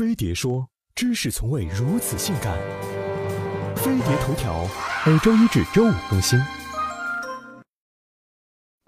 [0.00, 0.66] 飞碟说
[0.96, 2.56] ：“知识从未如此性感。”
[3.76, 4.66] 飞碟头条
[5.04, 6.40] 每周一至周五更新。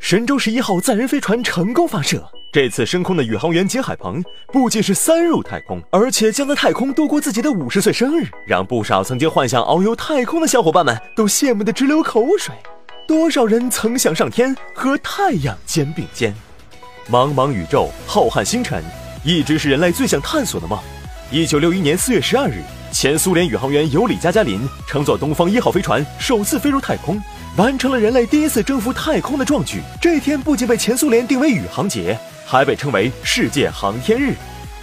[0.00, 4.20] 神舟十一号载人飞船成功发射，这次升空的宇航员金海鹏
[4.52, 12.52] 不仅是三入太空，而且将在太空度过自己的五十岁生日，让不少曾经幻想遨游太空的小伙伴们都羡慕的直流口水。
[13.06, 16.34] 多少人曾想上天和太阳肩并肩？
[17.08, 18.82] 茫茫宇宙，浩瀚星辰。
[19.24, 20.78] 一直是人类最想探索的梦。
[21.28, 22.62] 一九六一年四月十二日，
[22.92, 27.20] 前苏联宇航员尤里加加林乘坐东方一号飞船首次飞入太空，
[27.56, 29.80] 完成了人类第一次征服太空的壮举。
[30.00, 34.34] 这一天不仅被前苏联定为宇航节，还被称为世界航天日。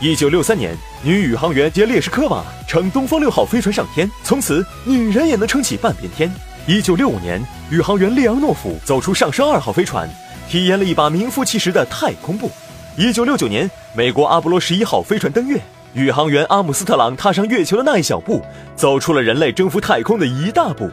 [0.00, 6.28] 一九六三年，女宇航员杰列什科娃乘东方六号飞船上天，从此女人也能撑起半边天。
[6.66, 10.10] 一九六五年，宇航员列昂诺夫走出上升二号飞船，
[10.48, 12.50] 体验了一把名副其实的太空步。
[12.96, 15.58] 一九六九年，美国阿波罗十一号飞船登月，
[15.94, 18.42] 宇航员阿姆斯特朗踏上月球的那一小步，
[18.74, 20.90] 走出了人类征服太空的一大步。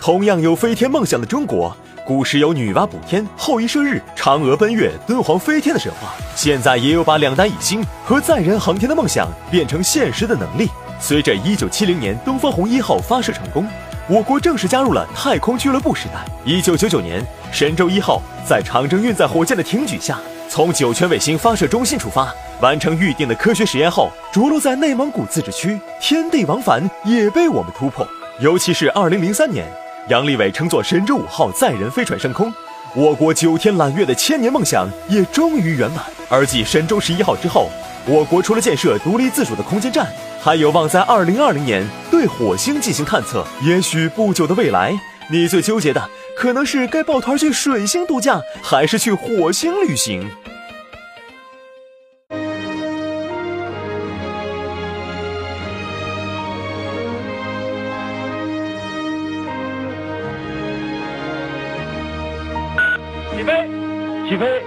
[0.00, 10.68] 同样有飞天梦想的中国，古时有女娲补天、后羿射日、嫦娥奔月、敦煌飞天的神话，现在也有把两弹一星和载人航天的梦想变成现实的能力。
[10.98, 13.64] 随着一九七零年东方红一号发射成功，
[14.08, 16.14] 我国正式加入了太空俱乐部时代。
[16.44, 20.18] 一九九九年，神舟一号在长征运载火箭的挺举下。
[20.52, 28.06] 从酒泉卫星发射中心出发，完成预定的科学实验后，着陆在内蒙古自治区，天地往返也被我们突破。
[28.38, 29.66] 尤其是2003年，
[30.10, 32.52] 杨利伟乘坐神舟五号载人飞船升空，
[32.94, 36.04] 我国九天揽月的千年梦想也终于圆满。
[36.28, 37.70] 而继神舟十一号之后，
[38.04, 40.06] 我国除了建设独立自主的空间站，
[40.38, 43.42] 还有望在2020年对火星进行探测。
[43.62, 44.92] 也许不久的未来，
[45.30, 50.28] 你最纠结的可能是该抱团去水星度假，还是去火星旅行。
[63.34, 63.68] 起飞，
[64.28, 64.62] 起飞，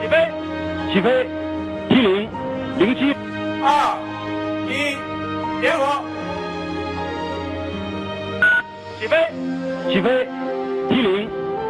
[0.00, 0.30] 起飞，
[0.92, 1.28] 起飞
[1.88, 2.28] ，T 零
[2.78, 3.14] 零七
[3.62, 3.66] 二
[4.68, 4.96] 一
[5.60, 6.02] 点火，
[8.98, 9.16] 起飞，
[9.88, 10.26] 起飞
[10.88, 11.28] ，T 零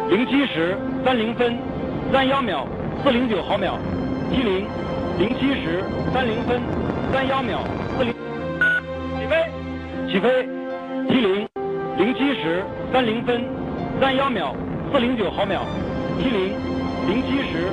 [0.09, 1.57] 零七时三零分
[2.11, 2.67] 三幺秒
[3.03, 3.77] 四零九毫秒
[4.31, 4.65] ，T 零
[5.19, 5.83] 零七时
[6.13, 6.61] 三零分
[7.13, 7.59] 三幺秒
[7.97, 8.13] 四零，
[9.17, 10.47] 起飞，起飞
[11.07, 11.47] ，T 零
[11.97, 13.43] 零七时三零分
[13.99, 14.55] 三幺秒。
[14.89, 15.65] 四零九毫秒
[16.17, 16.55] ，T 零
[17.09, 17.67] 零七时